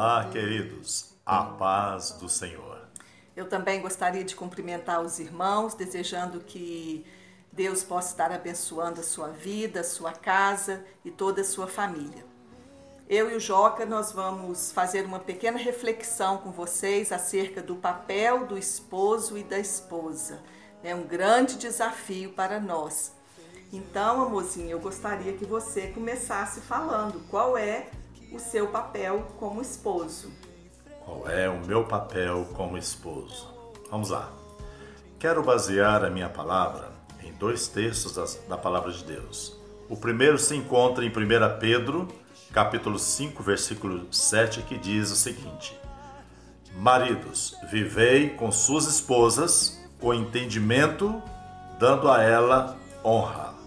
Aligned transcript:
Olá, 0.00 0.28
queridos, 0.30 1.12
a 1.26 1.42
paz 1.42 2.12
do 2.12 2.28
Senhor. 2.28 2.86
Eu 3.34 3.48
também 3.48 3.80
gostaria 3.80 4.22
de 4.22 4.36
cumprimentar 4.36 5.00
os 5.00 5.18
irmãos, 5.18 5.74
desejando 5.74 6.38
que 6.38 7.04
Deus 7.50 7.82
possa 7.82 8.10
estar 8.10 8.30
abençoando 8.30 9.00
a 9.00 9.02
sua 9.02 9.30
vida, 9.30 9.80
a 9.80 9.84
sua 9.84 10.12
casa 10.12 10.84
e 11.04 11.10
toda 11.10 11.40
a 11.40 11.44
sua 11.44 11.66
família. 11.66 12.24
Eu 13.08 13.28
e 13.28 13.34
o 13.34 13.40
Joca, 13.40 13.84
nós 13.84 14.12
vamos 14.12 14.70
fazer 14.70 15.04
uma 15.04 15.18
pequena 15.18 15.58
reflexão 15.58 16.38
com 16.38 16.52
vocês 16.52 17.10
acerca 17.10 17.60
do 17.60 17.74
papel 17.74 18.46
do 18.46 18.56
esposo 18.56 19.36
e 19.36 19.42
da 19.42 19.58
esposa. 19.58 20.40
É 20.80 20.94
um 20.94 21.08
grande 21.08 21.56
desafio 21.56 22.34
para 22.34 22.60
nós. 22.60 23.16
Então, 23.72 24.22
amorzinho, 24.22 24.70
eu 24.70 24.78
gostaria 24.78 25.32
que 25.32 25.44
você 25.44 25.88
começasse 25.88 26.60
falando 26.60 27.20
qual 27.28 27.58
é 27.58 27.88
o 28.32 28.38
seu 28.38 28.68
papel 28.68 29.26
como 29.38 29.60
esposo. 29.60 30.30
Qual 31.04 31.28
é 31.28 31.48
o 31.48 31.64
meu 31.66 31.84
papel 31.84 32.46
como 32.54 32.76
esposo? 32.76 33.48
Vamos 33.90 34.10
lá. 34.10 34.30
Quero 35.18 35.42
basear 35.42 36.04
a 36.04 36.10
minha 36.10 36.28
palavra 36.28 36.92
em 37.22 37.32
dois 37.32 37.68
textos 37.68 38.38
da 38.48 38.56
palavra 38.56 38.92
de 38.92 39.04
Deus. 39.04 39.56
O 39.88 39.96
primeiro 39.96 40.38
se 40.38 40.54
encontra 40.54 41.04
em 41.04 41.08
1 41.08 41.12
Pedro, 41.58 42.06
capítulo 42.52 42.98
5, 42.98 43.42
versículo 43.42 44.06
7, 44.12 44.62
que 44.62 44.76
diz 44.76 45.10
o 45.10 45.16
seguinte: 45.16 45.78
Maridos, 46.76 47.56
vivei 47.70 48.30
com 48.30 48.52
suas 48.52 48.86
esposas 48.86 49.78
com 49.98 50.14
entendimento, 50.14 51.20
dando 51.78 52.10
a 52.10 52.22
ela 52.22 52.76
honra. 53.04 53.57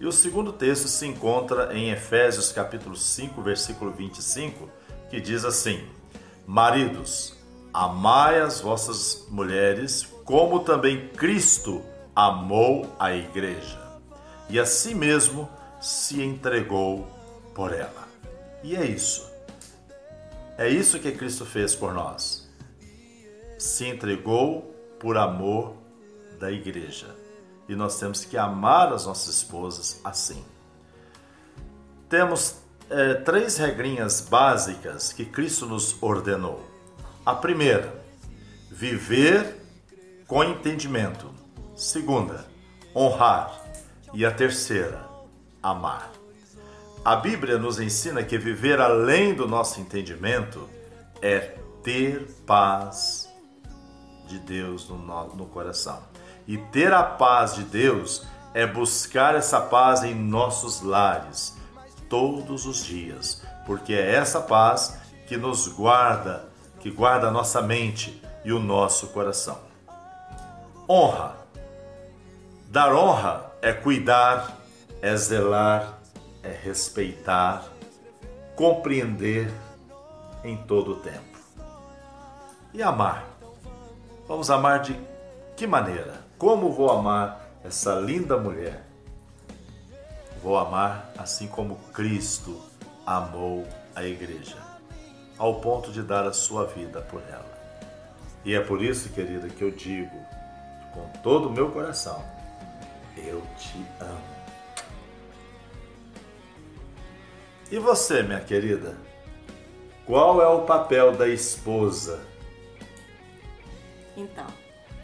E 0.00 0.06
o 0.06 0.12
segundo 0.12 0.50
texto 0.50 0.88
se 0.88 1.06
encontra 1.06 1.76
em 1.76 1.90
Efésios 1.90 2.50
capítulo 2.50 2.96
5, 2.96 3.42
versículo 3.42 3.90
25, 3.90 4.66
que 5.10 5.20
diz 5.20 5.44
assim: 5.44 5.86
Maridos, 6.46 7.36
amai 7.70 8.40
as 8.40 8.62
vossas 8.62 9.26
mulheres, 9.28 10.08
como 10.24 10.60
também 10.60 11.10
Cristo 11.10 11.82
amou 12.16 12.90
a 12.98 13.14
igreja, 13.14 13.78
e 14.48 14.58
a 14.58 14.64
si 14.64 14.94
mesmo 14.94 15.46
se 15.82 16.22
entregou 16.22 17.06
por 17.54 17.70
ela. 17.70 18.08
E 18.64 18.74
é 18.74 18.86
isso. 18.86 19.30
É 20.56 20.66
isso 20.66 20.98
que 20.98 21.12
Cristo 21.12 21.44
fez 21.44 21.74
por 21.74 21.92
nós. 21.92 22.48
Se 23.58 23.86
entregou 23.86 24.62
por 24.98 25.18
amor 25.18 25.74
da 26.38 26.50
igreja. 26.50 27.14
E 27.70 27.76
nós 27.76 28.00
temos 28.00 28.24
que 28.24 28.36
amar 28.36 28.92
as 28.92 29.06
nossas 29.06 29.36
esposas 29.36 30.00
assim. 30.02 30.44
Temos 32.08 32.56
é, 32.90 33.14
três 33.14 33.58
regrinhas 33.58 34.22
básicas 34.22 35.12
que 35.12 35.24
Cristo 35.24 35.66
nos 35.66 35.96
ordenou. 36.02 36.68
A 37.24 37.32
primeira, 37.32 38.02
viver 38.68 39.56
com 40.26 40.42
entendimento. 40.42 41.32
Segunda, 41.76 42.44
honrar. 42.92 43.56
E 44.12 44.26
a 44.26 44.32
terceira, 44.32 45.06
amar. 45.62 46.10
A 47.04 47.14
Bíblia 47.14 47.56
nos 47.56 47.78
ensina 47.78 48.24
que 48.24 48.36
viver 48.36 48.80
além 48.80 49.32
do 49.32 49.46
nosso 49.46 49.80
entendimento 49.80 50.68
é 51.22 51.56
ter 51.84 52.26
paz 52.44 53.32
de 54.26 54.40
Deus 54.40 54.88
no, 54.88 54.98
no 55.36 55.46
coração. 55.46 56.09
E 56.50 56.58
ter 56.58 56.92
a 56.92 57.04
paz 57.04 57.54
de 57.54 57.62
Deus 57.62 58.26
é 58.52 58.66
buscar 58.66 59.36
essa 59.36 59.60
paz 59.60 60.02
em 60.02 60.12
nossos 60.12 60.82
lares 60.82 61.56
todos 62.08 62.66
os 62.66 62.84
dias, 62.84 63.40
porque 63.64 63.92
é 63.92 64.16
essa 64.16 64.40
paz 64.40 64.98
que 65.28 65.36
nos 65.36 65.68
guarda, 65.68 66.48
que 66.80 66.90
guarda 66.90 67.28
a 67.28 67.30
nossa 67.30 67.62
mente 67.62 68.20
e 68.44 68.52
o 68.52 68.58
nosso 68.58 69.06
coração. 69.10 69.60
Honra. 70.88 71.36
Dar 72.66 72.92
honra 72.96 73.52
é 73.62 73.72
cuidar, 73.72 74.58
é 75.00 75.14
zelar, 75.14 76.00
é 76.42 76.50
respeitar, 76.50 77.62
compreender 78.56 79.48
em 80.42 80.56
todo 80.56 80.94
o 80.94 80.96
tempo. 80.96 81.38
E 82.74 82.82
amar. 82.82 83.24
Vamos 84.26 84.50
amar 84.50 84.80
de 84.80 84.98
que 85.60 85.66
maneira? 85.66 86.14
Como 86.38 86.72
vou 86.72 86.90
amar 86.90 87.46
essa 87.62 87.96
linda 87.96 88.38
mulher? 88.38 88.82
Vou 90.42 90.56
amar 90.56 91.12
assim 91.18 91.46
como 91.46 91.76
Cristo 91.92 92.58
amou 93.04 93.68
a 93.94 94.02
igreja, 94.02 94.56
ao 95.36 95.60
ponto 95.60 95.92
de 95.92 96.02
dar 96.02 96.24
a 96.24 96.32
sua 96.32 96.64
vida 96.64 97.02
por 97.02 97.20
ela. 97.28 97.60
E 98.42 98.54
é 98.54 98.60
por 98.60 98.82
isso, 98.82 99.10
querida, 99.10 99.50
que 99.50 99.60
eu 99.60 99.70
digo 99.70 100.16
com 100.94 101.06
todo 101.22 101.50
o 101.50 101.52
meu 101.52 101.70
coração: 101.70 102.24
eu 103.18 103.42
te 103.58 103.84
amo. 104.00 104.40
E 107.70 107.78
você, 107.78 108.22
minha 108.22 108.40
querida? 108.40 108.96
Qual 110.06 110.40
é 110.40 110.46
o 110.46 110.62
papel 110.62 111.12
da 111.12 111.28
esposa 111.28 112.30
então, 114.20 114.46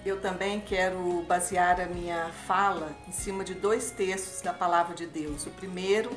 eu 0.08 0.20
também 0.20 0.60
quero 0.60 1.22
basear 1.22 1.80
a 1.80 1.86
minha 1.86 2.30
fala 2.46 2.94
em 3.08 3.12
cima 3.12 3.42
de 3.42 3.54
dois 3.54 3.90
textos 3.90 4.40
da 4.40 4.52
palavra 4.52 4.94
de 4.94 5.06
Deus. 5.06 5.46
O 5.46 5.50
primeiro 5.50 6.10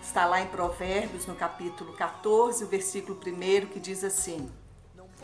está 0.00 0.24
lá 0.24 0.40
em 0.40 0.46
Provérbios, 0.46 1.26
no 1.26 1.34
capítulo 1.34 1.94
14, 1.94 2.62
o 2.62 2.68
versículo 2.68 3.18
1, 3.18 3.66
que 3.66 3.80
diz 3.80 4.04
assim: 4.04 4.48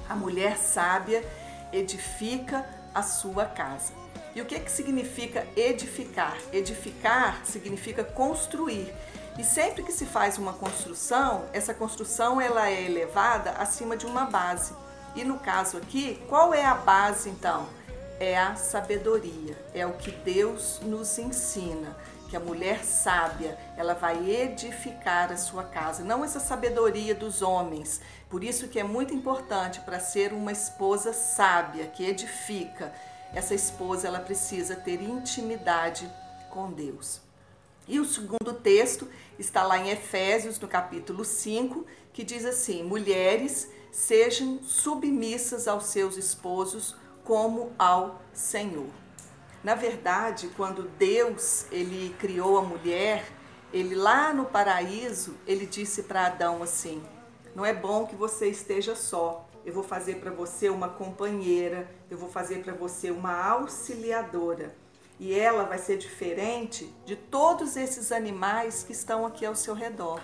A 0.08 0.16
mulher 0.16 0.56
sábia 0.56 1.24
edifica 1.72 2.68
a 2.92 3.02
sua 3.02 3.44
casa. 3.44 3.92
E 4.34 4.40
o 4.40 4.46
que, 4.46 4.58
que 4.58 4.70
significa 4.70 5.46
edificar? 5.56 6.36
Edificar 6.52 7.44
significa 7.44 8.02
construir. 8.02 8.92
E 9.38 9.44
sempre 9.44 9.82
que 9.82 9.92
se 9.92 10.04
faz 10.04 10.36
uma 10.36 10.52
construção, 10.52 11.44
essa 11.52 11.72
construção 11.72 12.40
ela 12.40 12.68
é 12.68 12.82
elevada 12.84 13.52
acima 13.52 13.96
de 13.96 14.04
uma 14.04 14.24
base. 14.24 14.74
E 15.14 15.24
no 15.24 15.38
caso 15.38 15.76
aqui, 15.76 16.20
qual 16.28 16.52
é 16.52 16.64
a 16.64 16.74
base 16.74 17.28
então? 17.28 17.68
É 18.20 18.36
a 18.36 18.54
sabedoria, 18.54 19.56
é 19.72 19.86
o 19.86 19.94
que 19.94 20.10
Deus 20.10 20.78
nos 20.82 21.18
ensina, 21.18 21.96
que 22.28 22.36
a 22.36 22.40
mulher 22.40 22.84
sábia, 22.84 23.58
ela 23.78 23.94
vai 23.94 24.30
edificar 24.30 25.32
a 25.32 25.38
sua 25.38 25.64
casa, 25.64 26.04
não 26.04 26.22
essa 26.22 26.38
sabedoria 26.38 27.14
dos 27.14 27.40
homens. 27.40 28.02
Por 28.28 28.44
isso 28.44 28.68
que 28.68 28.78
é 28.78 28.84
muito 28.84 29.14
importante 29.14 29.80
para 29.80 29.98
ser 29.98 30.34
uma 30.34 30.52
esposa 30.52 31.14
sábia, 31.14 31.86
que 31.86 32.04
edifica, 32.04 32.92
essa 33.32 33.54
esposa 33.54 34.06
ela 34.06 34.20
precisa 34.20 34.76
ter 34.76 35.00
intimidade 35.00 36.06
com 36.50 36.70
Deus. 36.70 37.22
E 37.88 37.98
o 37.98 38.04
segundo 38.04 38.52
texto 38.52 39.08
está 39.38 39.62
lá 39.62 39.78
em 39.78 39.88
Efésios, 39.88 40.60
no 40.60 40.68
capítulo 40.68 41.24
5, 41.24 41.86
que 42.12 42.22
diz 42.22 42.44
assim: 42.44 42.82
Mulheres, 42.82 43.70
sejam 43.90 44.62
submissas 44.62 45.66
aos 45.66 45.84
seus 45.84 46.18
esposos 46.18 46.94
como 47.30 47.70
ao 47.78 48.20
Senhor. 48.32 48.90
Na 49.62 49.76
verdade, 49.76 50.50
quando 50.56 50.90
Deus 50.98 51.64
ele 51.70 52.12
criou 52.18 52.58
a 52.58 52.62
mulher, 52.62 53.24
ele 53.72 53.94
lá 53.94 54.34
no 54.34 54.46
paraíso, 54.46 55.36
ele 55.46 55.64
disse 55.64 56.02
para 56.02 56.26
Adão 56.26 56.60
assim: 56.60 57.00
"Não 57.54 57.64
é 57.64 57.72
bom 57.72 58.04
que 58.04 58.16
você 58.16 58.48
esteja 58.48 58.96
só. 58.96 59.48
Eu 59.64 59.72
vou 59.72 59.84
fazer 59.84 60.16
para 60.16 60.32
você 60.32 60.68
uma 60.70 60.88
companheira, 60.88 61.88
eu 62.10 62.18
vou 62.18 62.28
fazer 62.28 62.64
para 62.64 62.74
você 62.74 63.12
uma 63.12 63.32
auxiliadora. 63.32 64.74
E 65.20 65.32
ela 65.32 65.62
vai 65.62 65.78
ser 65.78 65.98
diferente 65.98 66.92
de 67.04 67.14
todos 67.14 67.76
esses 67.76 68.10
animais 68.10 68.82
que 68.82 68.90
estão 68.90 69.24
aqui 69.24 69.46
ao 69.46 69.54
seu 69.54 69.74
redor. 69.74 70.20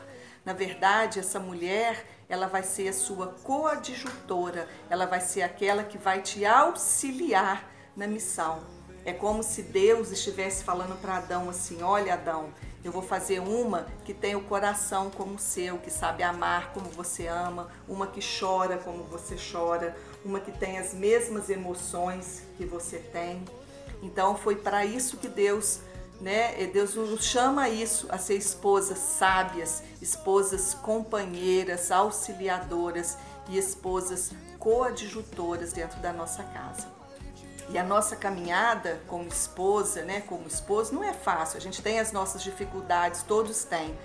Na 0.47 0.53
verdade, 0.53 1.19
essa 1.19 1.41
mulher, 1.41 2.07
ela 2.29 2.47
vai 2.47 2.63
ser 2.63 2.87
a 2.87 2.93
sua 2.93 3.27
coadjutora, 3.43 4.69
ela 4.89 5.05
vai 5.05 5.21
ser 5.21 5.43
aquela 5.43 5.83
que 5.83 5.99
vai 5.99 6.23
te 6.23 6.47
auxiliar 6.47 7.69
na 7.97 8.07
missão. 8.07 8.63
É 9.05 9.13
como 9.13 9.43
se 9.43 9.61
Deus 9.63 10.13
estivesse 10.13 10.63
falando 10.63 11.01
para 11.01 11.17
Adão 11.17 11.51
assim: 11.51 11.83
Olha, 11.83 12.15
Adão, 12.15 12.55
eu 12.85 12.93
vou 12.93 13.03
fazer 13.03 13.41
uma 13.41 13.89
que 14.05 14.15
tem 14.15 14.37
o 14.37 14.45
coração 14.45 15.11
como 15.11 15.35
o 15.35 15.39
seu, 15.39 15.79
que 15.79 15.91
sabe 15.91 16.23
amar 16.23 16.73
como 16.73 16.89
você 16.91 17.27
ama, 17.27 17.69
uma 17.89 18.07
que 18.07 18.21
chora 18.21 18.79
como 18.79 19.03
você 19.03 19.35
chora, 19.35 19.97
uma 20.25 20.39
que 20.39 20.53
tem 20.53 20.79
as 20.79 20.95
mesmas 20.95 21.51
emoções 21.51 22.45
que 22.57 22.65
você 22.65 22.99
tem. 22.99 23.45
Então 24.01 24.37
foi 24.37 24.55
para 24.55 24.85
isso 24.85 25.17
que 25.17 25.27
Deus 25.27 25.81
né? 26.21 26.67
Deus 26.73 26.95
nos 26.95 27.25
chama 27.25 27.63
a 27.63 27.69
isso, 27.69 28.07
a 28.11 28.19
ser 28.19 28.35
esposas 28.37 28.99
sábias, 28.99 29.83
esposas 30.01 30.75
companheiras, 30.75 31.91
auxiliadoras 31.91 33.17
e 33.49 33.59
esposas 33.59 34.31
coadjutoras 34.59 35.73
dentro 35.73 35.99
da 36.01 36.13
nossa 36.13 36.43
casa. 36.43 36.89
E 37.69 37.77
a 37.79 37.83
nossa 37.85 38.15
caminhada 38.15 39.01
como 39.09 39.27
esposa, 39.29 40.03
né, 40.03 40.21
como 40.21 40.47
esposo, 40.47 40.95
não 40.95 41.03
é 41.03 41.13
fácil. 41.13 41.57
A 41.59 41.61
gente 41.61 41.83
tem 41.83 41.99
as 41.99 42.13
nossas 42.13 42.43
dificuldades, 42.43 43.23
todos 43.23 43.65
têm. 43.65 43.97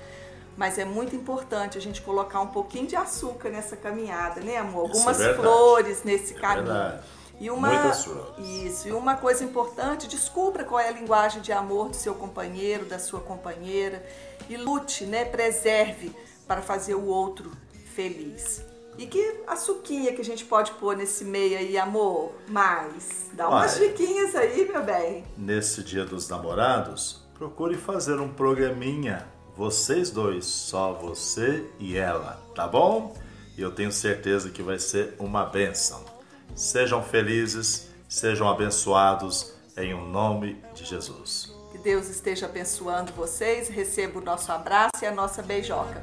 mas 0.57 0.77
é 0.77 0.83
muito 0.83 1.15
importante 1.15 1.77
a 1.77 1.81
gente 1.81 2.01
colocar 2.01 2.41
um 2.41 2.47
pouquinho 2.47 2.85
de 2.85 2.95
açúcar 2.95 3.49
nessa 3.49 3.77
caminhada, 3.77 4.41
né, 4.41 4.57
amor? 4.57 4.89
Isso 4.89 4.97
Algumas 4.97 5.21
é 5.21 5.33
flores 5.33 6.03
nesse 6.03 6.33
É 6.33 6.39
caminho. 6.39 6.65
verdade. 6.65 7.03
E 7.41 7.49
uma, 7.49 7.69
Muitas 7.69 8.05
flores. 8.05 8.47
Isso, 8.47 8.87
e 8.87 8.91
uma 8.91 9.17
coisa 9.17 9.43
importante, 9.43 10.07
descubra 10.07 10.63
qual 10.63 10.79
é 10.79 10.89
a 10.89 10.91
linguagem 10.91 11.41
de 11.41 11.51
amor 11.51 11.89
do 11.89 11.95
seu 11.95 12.13
companheiro, 12.13 12.85
da 12.85 12.99
sua 12.99 13.19
companheira 13.19 14.05
e 14.47 14.55
lute, 14.55 15.05
né, 15.05 15.25
preserve 15.25 16.15
para 16.47 16.61
fazer 16.61 16.93
o 16.93 17.07
outro 17.07 17.51
feliz. 17.95 18.63
E 18.95 19.07
que 19.07 19.41
açuquinha 19.47 20.13
que 20.13 20.21
a 20.21 20.23
gente 20.23 20.45
pode 20.45 20.71
pôr 20.73 20.95
nesse 20.95 21.25
meio 21.25 21.57
aí, 21.57 21.79
amor? 21.79 22.31
Mais. 22.47 23.31
Dá 23.33 23.49
umas 23.49 23.75
Olha. 23.75 23.87
diquinhas 23.87 24.35
aí, 24.35 24.69
meu 24.71 24.83
bem. 24.83 25.23
Nesse 25.35 25.81
dia 25.81 26.05
dos 26.05 26.29
namorados, 26.29 27.25
procure 27.33 27.75
fazer 27.75 28.19
um 28.19 28.29
programinha, 28.29 29.27
vocês 29.57 30.11
dois, 30.11 30.45
só 30.45 30.93
você 30.93 31.65
e 31.79 31.97
ela, 31.97 32.39
tá 32.53 32.67
bom? 32.67 33.17
E 33.57 33.61
eu 33.63 33.71
tenho 33.71 33.91
certeza 33.91 34.51
que 34.51 34.61
vai 34.61 34.77
ser 34.77 35.15
uma 35.17 35.43
bênção. 35.43 36.20
Sejam 36.55 37.03
felizes, 37.03 37.87
sejam 38.07 38.47
abençoados 38.47 39.53
em 39.77 39.93
o 39.93 40.05
nome 40.05 40.61
de 40.73 40.85
Jesus. 40.85 41.53
Que 41.71 41.77
Deus 41.77 42.09
esteja 42.09 42.45
abençoando 42.45 43.13
vocês. 43.13 43.69
Receba 43.69 44.19
o 44.19 44.21
nosso 44.21 44.51
abraço 44.51 45.01
e 45.01 45.05
a 45.05 45.11
nossa 45.11 45.41
beijoca. 45.41 46.01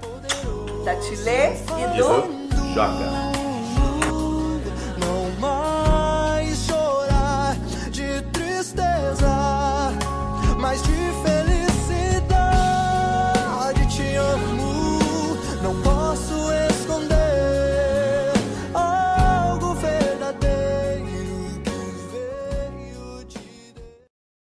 Da 0.85 0.97
Tilê 0.97 1.53
e 1.53 1.97
do 1.97 2.75
Joca. 2.75 3.28